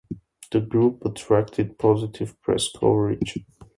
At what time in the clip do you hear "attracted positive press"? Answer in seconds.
1.05-2.67